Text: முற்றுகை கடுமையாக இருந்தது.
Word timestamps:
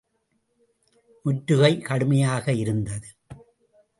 முற்றுகை 1.25 1.77
கடுமையாக 1.79 2.53
இருந்தது. 2.53 3.09